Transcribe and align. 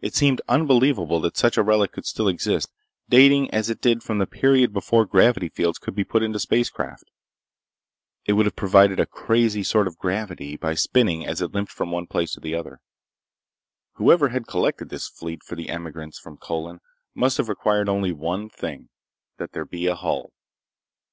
It 0.00 0.16
seemed 0.16 0.42
unbelievable 0.48 1.20
that 1.20 1.36
such 1.36 1.56
a 1.56 1.62
relic 1.62 1.92
could 1.92 2.04
still 2.04 2.26
exist, 2.26 2.72
dating 3.08 3.54
as 3.54 3.70
it 3.70 3.80
did 3.80 4.02
from 4.02 4.18
the 4.18 4.26
period 4.26 4.72
before 4.72 5.06
gravity 5.06 5.48
fields 5.48 5.78
could 5.78 5.94
be 5.94 6.02
put 6.02 6.24
into 6.24 6.40
spacecraft. 6.40 7.08
It 8.24 8.32
would 8.32 8.46
have 8.46 8.56
provided 8.56 8.98
a 8.98 9.06
crazy 9.06 9.62
sort 9.62 9.86
of 9.86 9.96
gravity 9.96 10.56
by 10.56 10.74
spinning 10.74 11.24
as 11.24 11.40
it 11.40 11.52
limped 11.52 11.70
from 11.70 11.92
one 11.92 12.08
place 12.08 12.32
to 12.32 12.44
another. 12.52 12.80
Whoever 13.92 14.30
had 14.30 14.48
collected 14.48 14.88
this 14.88 15.06
fleet 15.06 15.44
for 15.44 15.54
the 15.54 15.68
emigrants 15.68 16.18
from 16.18 16.36
Colin 16.36 16.80
must 17.14 17.36
have 17.36 17.48
required 17.48 17.88
only 17.88 18.10
one 18.10 18.48
thing—that 18.48 19.52
there 19.52 19.64
be 19.64 19.86
a 19.86 19.94
hull. 19.94 20.32